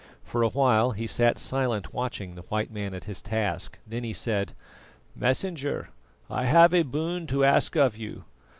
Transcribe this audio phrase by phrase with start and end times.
[0.23, 4.13] For a while he sat silent watching the white man at his task, then he
[4.13, 4.53] said:
[5.15, 5.89] "Messenger,
[6.27, 8.23] I have a boon to ask of you.